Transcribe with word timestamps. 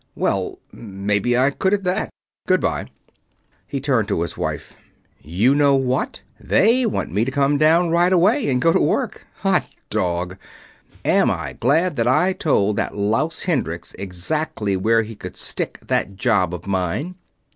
Well, 0.15 0.57
maybe 0.71 1.37
I 1.37 1.51
could, 1.51 1.75
at 1.75 1.83
that.... 1.83 2.09
Goodbye." 2.47 2.87
He 3.67 3.79
turned 3.79 4.07
to 4.07 4.23
his 4.23 4.35
wife. 4.35 4.73
"You 5.21 5.53
know 5.53 5.75
what? 5.75 6.23
They 6.39 6.87
want 6.87 7.11
me 7.11 7.23
to 7.23 7.29
come 7.29 7.59
down 7.59 7.91
right 7.91 8.11
away 8.11 8.49
and 8.49 8.59
go 8.59 8.73
to 8.73 8.81
work. 8.81 9.27
Hot 9.41 9.67
Dog! 9.91 10.37
Am 11.05 11.29
I 11.29 11.53
glad 11.53 11.97
that 11.97 12.07
I 12.07 12.33
told 12.33 12.77
that 12.77 12.97
louse 12.97 13.43
Hendricks 13.43 13.93
exactly 13.99 14.75
where 14.75 15.03
he 15.03 15.15
could 15.15 15.37
stick 15.37 15.77
that 15.85 16.15
job 16.15 16.55
of 16.55 16.65
mine!" 16.65 17.13